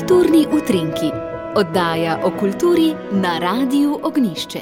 Kulturni 0.00 0.46
utrinki, 0.52 1.10
oddaja 1.56 2.20
o 2.24 2.30
kulturi 2.40 2.94
na 3.12 3.38
Radiu 3.38 3.98
Ognišče. 4.02 4.60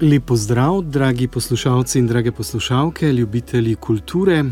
Lepo 0.00 0.36
zdrav, 0.36 0.82
dragi 0.82 1.28
poslušalci 1.28 1.98
in 1.98 2.06
drage 2.06 2.32
poslušalke, 2.32 3.12
ljubitelji 3.12 3.74
kulture, 3.74 4.44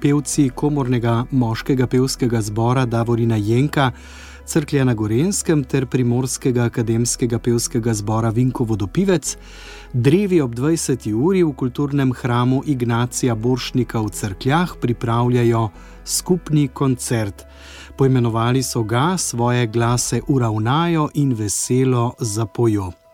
pevci 0.00 0.50
komornega 0.54 1.24
moškega 1.30 1.86
pevskega 1.86 2.40
zbora 2.40 2.86
Davorina 2.86 3.36
Jenka, 3.36 3.90
Crklja 4.48 4.84
na 4.84 4.94
Gorenskem 4.94 5.60
ter 5.64 5.84
primorskega 5.86 6.64
akademskega 6.70 7.36
pevskega 7.38 7.92
zbora 7.94 8.30
Vinko 8.32 8.64
Vodopivec, 8.64 9.34
drevi 9.92 10.38
ob 10.40 10.54
20. 10.56 11.04
uri 11.12 11.42
v 11.44 11.52
kulturnem 11.52 12.14
hramu 12.16 12.62
Ignacija 12.64 13.34
Boršnika 13.34 14.00
v 14.00 14.08
Crkljah 14.08 14.72
pripravljajo 14.80 15.68
skupni 16.04 16.68
koncert. 16.68 17.44
Poimenovali 17.96 18.62
so 18.62 18.82
ga, 18.82 19.18
svoje 19.18 19.66
glase 19.66 20.22
uravnajo 20.28 21.10
in 21.14 21.34
veselo 21.36 22.14
zapojo. 22.20 23.07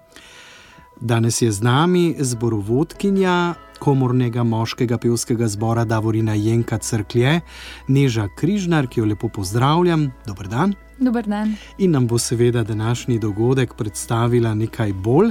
Danes 1.04 1.42
je 1.42 1.52
z 1.52 1.62
nami 1.62 2.14
zborovodkinja 2.18 3.54
komornega 3.78 4.42
moškega 4.42 4.96
pevskega 4.98 5.48
zbora 5.48 5.84
Davorina 5.84 6.32
Jenka 6.34 6.78
Crklje, 6.78 7.40
Neža 7.88 8.28
Križnar, 8.36 8.88
ki 8.88 9.00
jo 9.00 9.10
lepo 9.10 9.28
pozdravljam. 9.28 10.06
Dobr 10.26 10.48
dan. 10.48 10.72
Dobar 10.98 11.28
dan. 11.28 11.52
In 11.78 11.90
nam 11.90 12.06
bo 12.06 12.18
seveda 12.18 12.62
današnji 12.64 13.18
dogodek 13.18 13.74
predstavila 13.74 14.54
nekaj 14.54 14.92
bolj. 14.92 15.30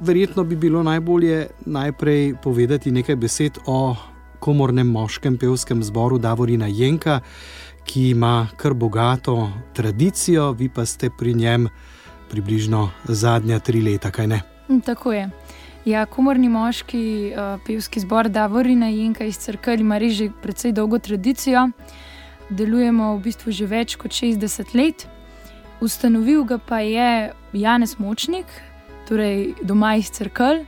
Verjetno 0.00 0.44
bi 0.44 0.56
bilo 0.56 0.82
najbolje 0.82 1.46
najprej 1.66 2.34
povedati 2.42 2.90
nekaj 2.90 3.16
besed 3.16 3.58
o 3.66 3.96
komornem 4.40 4.90
moškem 4.90 5.38
pevskem 5.38 5.82
zboru 5.82 6.18
Davorina 6.18 6.66
Jenka, 6.66 7.20
ki 7.84 8.08
ima 8.10 8.48
kar 8.56 8.74
bogato 8.74 9.50
tradicijo, 9.72 10.52
vi 10.52 10.68
pa 10.68 10.86
ste 10.86 11.10
pri 11.18 11.34
njem 11.34 11.68
približno 12.30 12.90
zadnja 13.04 13.58
tri 13.58 13.80
leta, 13.80 14.10
kaj 14.10 14.26
ne? 14.26 14.51
Tako 14.80 15.12
je. 15.12 15.30
Ja, 15.84 16.06
komorni 16.06 16.48
moški 16.48 17.32
uh, 17.34 17.60
pevski 17.66 18.00
zbor 18.00 18.28
Davorina 18.28 18.88
Jenka 18.88 19.24
iz 19.24 19.38
Crkve 19.38 19.74
ima 19.74 19.98
res 19.98 20.12
že 20.14 20.28
precej 20.42 20.72
dolgo 20.72 20.98
tradicijo. 20.98 21.70
Delujemo 22.50 23.16
v 23.16 23.22
bistvu 23.22 23.52
že 23.52 23.66
več 23.66 23.96
kot 23.96 24.14
60 24.14 24.74
let. 24.78 25.06
Ustanovil 25.82 26.44
ga 26.44 26.58
pa 26.58 26.78
je 26.86 27.32
Janez 27.52 27.98
Močnik, 27.98 28.46
torej 29.08 29.54
doma 29.62 29.96
iz 29.96 30.10
Crkve. 30.10 30.64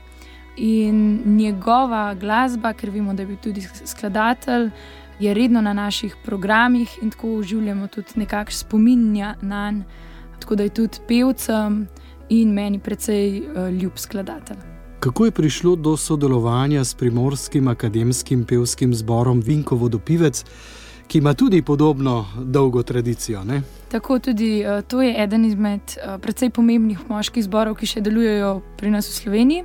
In 0.57 1.21
njegova 1.35 2.13
glasba, 2.15 2.73
ker 2.73 2.89
vemo, 2.89 3.13
da 3.13 3.23
je 3.23 3.27
bil 3.27 3.37
tudi 3.43 3.61
skladatelj, 3.61 4.69
je 5.19 5.33
redno 5.33 5.61
na 5.61 5.73
naših 5.73 6.15
programih 6.23 6.99
in 7.01 7.11
tako 7.11 7.39
uživamo 7.39 7.87
tudi 7.87 8.19
nekakšen 8.19 8.59
spomin 8.59 9.11
na 9.11 9.35
njega, 9.71 9.83
tako 10.39 10.55
da 10.55 10.63
je 10.63 10.69
tudi 10.69 10.99
pevcem 11.07 11.87
in 12.29 12.53
meni 12.53 12.79
precej 12.79 13.39
uh, 13.41 13.69
ljub 13.69 13.91
skladatelj. 13.95 14.57
Kako 14.99 15.25
je 15.25 15.31
prišlo 15.31 15.75
do 15.75 15.97
sodelovanja 15.97 16.83
s 16.83 16.93
primorskim 16.93 17.67
akademskim 17.67 18.45
pevskim 18.45 18.93
zborom 18.93 19.41
Vinko 19.41 19.75
Vodopivec, 19.75 20.43
ki 21.07 21.17
ima 21.17 21.33
tudi 21.33 21.61
podobno 21.61 22.25
dolgo 22.41 22.83
tradicijo? 22.83 23.43
Ne? 23.43 23.61
Tako 23.91 24.19
tudi 24.19 24.65
uh, 24.65 24.81
to 24.87 25.01
je 25.01 25.23
eden 25.23 25.45
izmed 25.45 25.81
uh, 25.81 26.21
precej 26.21 26.49
pomembnih 26.49 27.09
moških 27.09 27.43
zborov, 27.43 27.75
ki 27.75 27.85
še 27.85 28.01
delujejo 28.01 28.61
pri 28.77 28.91
nas 28.91 29.09
v 29.09 29.13
Sloveniji. 29.13 29.63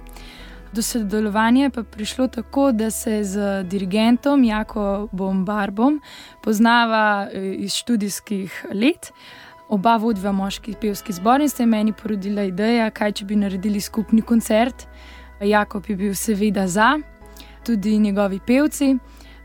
Do 0.73 0.83
sodelovanja 0.83 1.65
je 1.65 1.71
pa 1.71 1.83
prišlo 1.83 2.29
tako, 2.29 2.73
da 2.73 2.91
se 2.91 3.25
z 3.25 3.65
dirigentom 3.65 4.45
Jakobom 4.45 5.45
Barbom 5.45 6.01
poznava 6.43 7.27
iz 7.35 7.75
študijskih 7.75 8.67
let. 8.75 9.11
Oba 9.71 9.97
vodva 9.97 10.33
moški 10.33 10.75
pevski 10.81 11.13
zbor 11.13 11.41
in 11.41 11.49
se 11.49 11.63
je 11.63 11.67
meni 11.67 11.93
porodila 11.93 12.43
ideja, 12.43 12.89
kaj 12.91 13.13
če 13.13 13.25
bi 13.25 13.37
naredili 13.39 13.81
skupni 13.81 14.23
koncert. 14.23 14.87
Jakob 15.41 15.87
je 15.89 15.97
bil 15.97 16.15
seveda 16.15 16.67
za, 16.67 16.99
tudi 17.67 17.99
njegovi 17.99 18.41
pevci. 18.47 18.97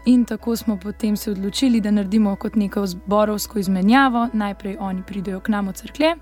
In 0.05 0.25
tako 0.25 0.55
smo 0.55 0.77
potem 0.77 1.17
se 1.17 1.31
odločili, 1.31 1.81
da 1.81 1.91
naredimo 1.91 2.35
kot 2.35 2.55
neko 2.55 2.87
zborovsko 2.87 3.59
izmenjavo. 3.59 4.27
Najprej 4.33 4.77
oni 4.79 5.03
pridejo 5.07 5.39
k 5.39 5.53
nam 5.53 5.69
v 5.69 5.73
crkve, 5.73 6.15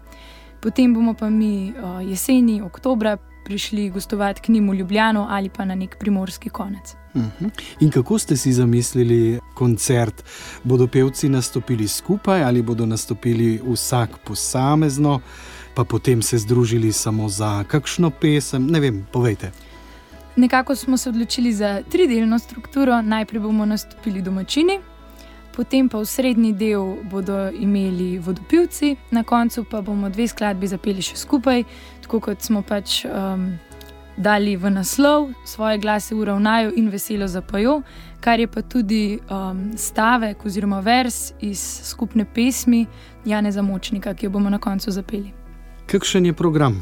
potem 0.63 0.93
bomo 0.93 1.13
pa 1.13 1.29
mi 1.29 1.73
jeseni, 2.07 2.61
oktobra 2.61 3.17
prišli 3.45 3.89
gostovati 3.89 4.41
k 4.41 4.47
njim 4.47 4.69
v 4.69 4.75
Ljubljano 4.75 5.27
ali 5.29 5.49
pa 5.49 5.65
na 5.65 5.75
nek 5.75 5.97
primorski 5.99 6.49
konec. 6.49 6.95
Mhm. 7.15 7.45
In 7.79 7.91
kako 7.91 8.19
ste 8.19 8.37
si 8.37 8.53
zamislili 8.53 9.39
koncert? 9.53 10.23
Bodo 10.63 10.87
pevci 10.87 11.29
nastopili 11.29 11.87
skupaj 11.87 12.43
ali 12.43 12.61
bodo 12.61 12.85
nastopili 12.85 13.61
vsak 13.65 14.09
posamezno, 14.25 15.19
pa 15.75 15.83
potem 15.83 16.21
se 16.21 16.37
združili 16.37 16.91
samo 16.91 17.29
za 17.29 17.63
kakšno 17.63 18.09
pesem? 18.09 18.67
Ne 18.67 18.79
vem, 18.79 19.07
povejte. 19.11 19.51
Nekako 20.35 20.75
smo 20.75 20.97
se 20.97 21.09
odločili 21.09 21.53
za 21.53 21.81
tridelno 21.91 22.39
strukturo. 22.39 23.01
Najprej 23.01 23.41
bomo 23.41 23.65
nastopili 23.65 24.21
domačini, 24.21 24.79
potem 25.55 25.89
pa 25.89 26.01
v 26.01 26.05
srednji 26.05 26.53
del 26.53 26.97
bodo 27.09 27.49
imeli 27.49 28.17
vodopilci, 28.19 28.95
na 29.11 29.23
koncu 29.23 29.63
pa 29.63 29.81
bomo 29.81 30.09
dve 30.09 30.27
skladbi 30.27 30.67
zapeli 30.67 31.01
še 31.01 31.17
skupaj, 31.17 31.63
tako 32.01 32.19
kot 32.19 32.41
smo 32.41 32.61
pač 32.61 33.03
um, 33.05 33.53
dali 34.17 34.55
v 34.57 34.69
naslov, 34.69 35.29
svoje 35.45 35.77
glase 35.77 36.15
uravnajo 36.15 36.73
in 36.75 36.89
veselo 36.89 37.27
zapojo, 37.27 37.81
kar 38.19 38.39
je 38.39 38.47
pa 38.47 38.61
tudi 38.61 39.19
um, 39.29 39.71
stavek 39.77 40.45
oziroma 40.45 40.79
vers 40.79 41.33
iz 41.41 41.61
skupne 41.83 42.25
pesmi 42.25 42.85
Jana 43.25 43.51
Zamočnika, 43.51 44.13
ki 44.13 44.25
jo 44.25 44.33
bomo 44.33 44.49
na 44.49 44.59
koncu 44.59 44.91
zapeli. 44.91 45.33
Kakšen 45.85 46.25
je 46.25 46.33
program? 46.33 46.81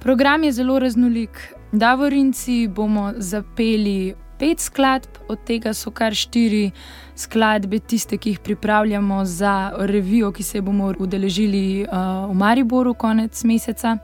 Program 0.00 0.44
je 0.44 0.52
zelo 0.52 0.78
raznolik. 0.78 1.54
Davorinci 1.72 2.68
bomo 2.68 3.12
zapeli 3.16 4.14
pet 4.38 4.60
skladb, 4.60 5.18
od 5.28 5.38
tega 5.44 5.74
so 5.74 5.90
kar 5.90 6.14
štiri 6.14 6.70
skladbe, 7.18 7.78
tiste, 7.78 8.16
ki 8.16 8.34
jih 8.34 8.40
pripravljamo 8.44 9.24
za 9.24 9.72
revijo, 9.78 10.32
ki 10.32 10.42
se 10.42 10.60
bomo 10.60 10.92
udeležili 10.98 11.84
uh, 11.84 12.30
v 12.30 12.34
Mariboru 12.34 12.94
konec 12.94 13.44
meseca. 13.44 13.98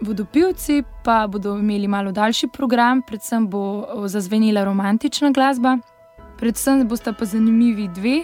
Vodopilci 0.00 0.82
pa 1.04 1.26
bodo 1.30 1.56
imeli 1.58 1.88
malo 1.88 2.12
daljši 2.12 2.48
program, 2.52 3.02
predvsem 3.06 3.46
bo 3.48 3.86
zazvenela 4.06 4.64
romantična 4.64 5.30
glasba, 5.30 5.78
predvsem 6.38 6.88
bosta 6.88 7.12
pa 7.12 7.24
zanimivi 7.24 7.88
dve 7.94 8.18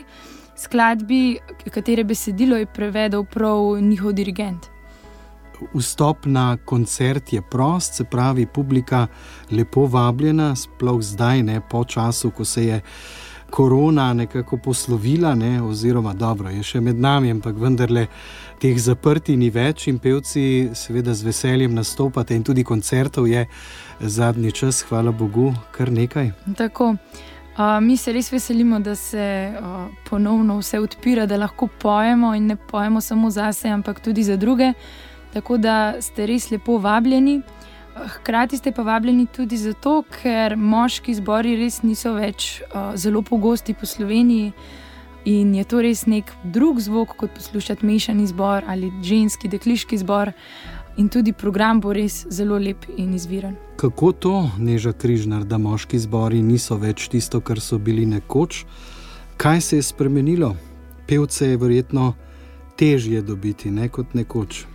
skladbi, 0.56 1.38
katere 1.70 2.04
besedilo 2.04 2.56
je 2.56 2.66
prevedel 2.66 3.24
prav 3.24 3.80
njihov 3.80 4.12
dirigent. 4.12 4.79
Vstop 5.74 6.26
na 6.26 6.56
koncert 6.64 7.32
je 7.32 7.42
prost, 7.42 7.94
se 7.94 8.04
pravi, 8.04 8.46
publika 8.46 9.06
lepo 9.50 9.86
vabljena, 9.86 10.54
sploh 10.56 11.02
zdaj, 11.02 11.42
ne 11.42 11.60
po 11.70 11.84
času, 11.84 12.30
ko 12.30 12.44
se 12.44 12.66
je 12.66 12.80
korona 13.50 14.12
nekako 14.12 14.56
poslovila, 14.56 15.34
ne, 15.34 15.62
oziroma 15.62 16.12
dobro, 16.12 16.50
je 16.50 16.62
še 16.62 16.80
med 16.80 17.00
nami, 17.00 17.30
ampak 17.30 17.58
vendarle 17.58 18.06
teh 18.62 18.78
zaprti 18.78 19.36
ni 19.36 19.50
več 19.50 19.88
in 19.90 19.98
pevci, 19.98 20.70
seveda, 20.74 21.14
z 21.14 21.26
veseljem 21.26 21.74
nastopate 21.74 22.36
in 22.36 22.46
tudi 22.46 22.64
koncertov 22.64 23.28
je 23.28 23.46
zadnji 24.00 24.52
čas, 24.52 24.84
hvala 24.88 25.12
Bogu, 25.12 25.50
kar 25.74 25.90
nekaj. 25.92 26.32
Tako. 26.56 26.94
Uh, 27.60 27.76
mi 27.82 27.96
se 27.96 28.12
res 28.14 28.30
veselimo, 28.32 28.78
da 28.80 28.94
se 28.96 29.52
uh, 29.52 29.90
ponovno 30.08 30.60
vse 30.60 30.78
odpira, 30.80 31.26
da 31.26 31.36
lahko 31.36 31.66
pojemo 31.82 32.34
in 32.34 32.46
ne 32.46 32.56
pojemo 32.56 33.00
samo 33.00 33.30
za 33.30 33.52
sebe, 33.52 33.74
ampak 33.74 34.00
tudi 34.00 34.24
za 34.24 34.36
druge. 34.36 34.72
Tako 35.32 35.56
da 35.56 35.94
ste 36.00 36.26
res 36.26 36.50
lepo 36.50 36.78
vabljeni. 36.78 37.40
Hkrati 38.08 38.56
ste 38.56 38.72
pa 38.72 38.82
vabljeni 38.82 39.26
tudi 39.26 39.56
zato, 39.56 40.02
ker 40.22 40.56
moški 40.56 41.14
zbori 41.14 41.56
res 41.58 41.82
niso 41.82 42.14
več 42.14 42.62
uh, 42.62 42.94
zelo 42.96 43.22
pogosti 43.22 43.74
po 43.74 43.86
Sloveniji 43.86 44.52
in 45.28 45.54
je 45.54 45.64
to 45.68 45.82
res 45.84 46.06
nek 46.06 46.30
drug 46.44 46.80
zvok, 46.80 47.16
kot 47.16 47.34
poslušati 47.36 47.86
mešani 47.86 48.26
zbor 48.26 48.64
ali 48.66 48.92
ženski, 49.02 49.48
dekliški 49.48 49.98
zbor. 49.98 50.32
In 50.96 51.08
tudi 51.08 51.32
program 51.32 51.80
bo 51.80 51.92
res 51.92 52.24
zelo 52.30 52.58
lep 52.58 52.86
in 52.96 53.14
izviren. 53.14 53.54
Kako 53.76 54.12
to, 54.12 54.34
neža 54.58 54.92
križnar, 54.92 55.44
da 55.44 55.58
moški 55.58 55.98
zbori 55.98 56.42
niso 56.42 56.76
več 56.76 57.08
tisto, 57.08 57.40
kar 57.40 57.60
so 57.60 57.78
bili 57.78 58.06
nekoč? 58.06 58.64
Kaj 59.36 59.60
se 59.60 59.78
je 59.78 59.86
spremenilo? 59.86 60.54
Pevce 61.06 61.52
je 61.52 61.56
verjetno 61.56 62.12
težje 62.76 63.22
dobiti, 63.22 63.70
ne 63.70 63.88
kot 63.88 64.14
nekoč 64.14 64.66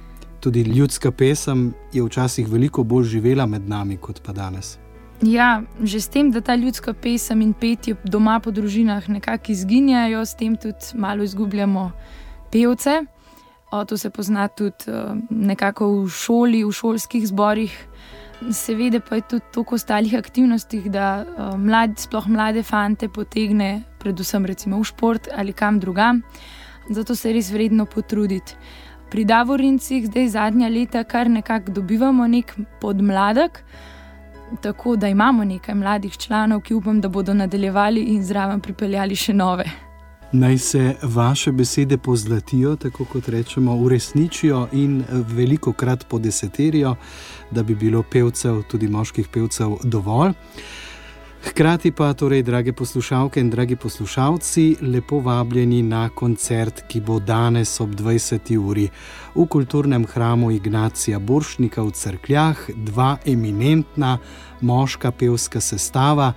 tudi 0.46 0.62
ljudska 0.62 1.12
pesem 1.12 1.74
je 1.94 2.04
včasih 2.04 2.50
veliko 2.50 2.84
bolj 2.84 3.04
živela 3.04 3.46
med 3.46 3.70
nami 3.70 3.98
kot 3.98 4.22
pa 4.22 4.34
danes. 4.34 4.78
Ja, 5.22 5.64
že 5.82 6.02
s 6.02 6.08
tem, 6.08 6.30
da 6.32 6.42
ta 6.42 6.54
ljudska 6.56 6.94
pesem 6.94 7.42
in 7.42 7.54
petje 7.54 7.96
doma 8.04 8.38
po 8.40 8.52
družinah 8.54 9.08
nekako 9.10 9.52
izginjajo, 9.52 10.22
s 10.22 10.38
tem 10.38 10.54
tudi 10.56 10.94
malo 10.94 11.24
izgubljamo 11.24 11.92
pevce. 12.52 13.02
O, 13.72 13.86
to 13.86 13.98
se 13.98 14.10
pozna 14.10 14.46
tudi 14.48 14.86
uh, 14.94 15.18
nekako 15.30 15.88
v 16.04 16.10
šoli, 16.14 16.62
v 16.64 16.72
šolskih 16.72 17.26
zborih. 17.28 17.74
Seveda 18.54 19.02
pa 19.02 19.18
je 19.18 19.26
tudi 19.32 19.50
toliko 19.54 19.76
ostalih 19.76 20.14
aktivnosti, 20.14 20.84
da 20.94 21.26
uh, 21.26 21.58
mlad, 21.58 21.98
sploh 21.98 22.28
mlade 22.30 22.62
fante 22.64 23.10
potegne, 23.10 23.82
predvsem 23.98 24.46
recimo 24.46 24.78
v 24.78 24.92
šport 24.94 25.32
ali 25.34 25.58
kam 25.58 25.80
drugam. 25.80 26.22
zato 26.90 27.16
se 27.16 27.30
je 27.30 27.34
res 27.34 27.52
vredno 27.52 27.86
potruditi. 27.86 28.56
Pri 29.10 29.26
Davorincih 29.26 30.06
zdaj 30.06 30.28
zadnja 30.28 30.68
leta 30.68 31.04
kar 31.04 31.30
nekako 31.30 31.72
dobivamo 31.72 32.28
nek 32.28 32.56
podmladek, 32.82 33.64
tako 34.62 34.96
da 34.96 35.08
imamo 35.08 35.44
nekaj 35.44 35.76
mladih 35.76 36.18
članov, 36.18 36.62
ki 36.62 36.74
upam, 36.74 37.02
da 37.02 37.10
bodo 37.10 37.34
nadaljevali 37.34 38.02
in 38.02 38.24
zraven 38.24 38.62
pripeljali 38.62 39.16
še 39.16 39.34
nove. 39.34 39.66
Naj 40.32 40.58
se 40.58 40.96
vaše 41.04 41.52
besede 41.52 41.98
pozlatijo, 41.98 42.76
tako 42.76 43.06
kot 43.06 43.28
rečemo, 43.28 43.76
uresničijo 43.76 44.68
in 44.72 45.04
veliko 45.10 45.74
krat 45.74 46.08
podeseterijo, 46.08 46.96
da 47.52 47.64
bi 47.64 47.76
bilo 47.76 48.04
pevcev, 48.04 48.64
tudi 48.64 48.88
moških 48.88 49.28
pevcev, 49.28 49.78
dovolj. 49.84 50.34
Hkrati 51.46 51.92
pa, 51.92 52.14
torej, 52.14 52.42
drage 52.44 52.74
poslušalke 52.74 53.40
in 53.40 53.50
dragi 53.50 53.76
poslušalci, 53.76 54.76
lepo 54.82 55.20
vabljeni 55.20 55.84
na 55.84 56.10
koncert, 56.10 56.82
ki 56.88 57.02
bo 57.02 57.20
danes 57.20 57.80
ob 57.80 57.90
20. 57.90 58.58
uri 58.58 58.90
v 59.36 59.46
kulturnem 59.46 60.08
hramu 60.14 60.50
Ignacija 60.52 61.20
Boršnika 61.20 61.84
v 61.84 61.92
Cerkljah, 61.92 62.64
dva 62.76 63.18
eminentna 63.26 64.18
moška 64.62 65.12
pevska 65.12 65.62
sestava. 65.62 66.34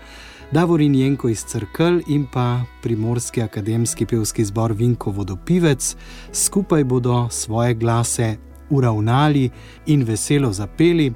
Davorin 0.52 0.94
Jenko 0.94 1.28
iz 1.28 1.44
Crkl 1.44 2.02
in 2.08 2.26
pa 2.32 2.61
Primorski 2.82 3.43
akademski 3.43 4.06
pevski 4.06 4.44
zbor 4.44 4.72
Vinko 4.72 5.11
Vodopivec 5.11 5.96
skupaj 6.32 6.84
bodo 6.84 7.28
svoje 7.31 7.75
glase 7.75 8.37
uravnali 8.70 9.50
in 9.87 10.04
veselo 10.04 10.52
zapeli. 10.52 11.12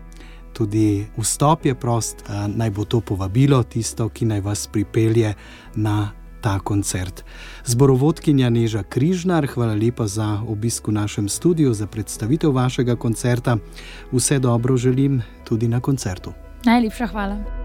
Tudi 0.53 1.07
vstop 1.17 1.67
je 1.67 1.75
prost, 1.75 2.25
naj 2.29 2.71
bo 2.71 2.85
to 2.85 3.01
povabilo 3.01 3.63
tisto, 3.63 4.09
ki 4.09 4.25
naj 4.25 4.41
vas 4.41 4.67
pripelje 4.67 5.35
na 5.75 6.13
ta 6.43 6.59
koncert. 6.59 7.25
Zborovodkinja 7.65 8.51
Neža 8.51 8.83
Križnar, 8.83 9.47
hvala 9.47 9.75
lepa 9.75 10.07
za 10.07 10.43
obisk 10.49 10.89
v 10.89 10.99
našem 10.99 11.29
studiu, 11.29 11.75
za 11.75 11.87
predstavitev 11.87 12.53
vašega 12.53 12.97
koncerta. 12.97 13.57
Vse 14.13 14.39
dobro 14.39 14.77
želim 14.77 15.23
tudi 15.45 15.69
na 15.69 15.81
koncertu. 15.81 16.33
Najlepša 16.65 17.07
hvala. 17.07 17.62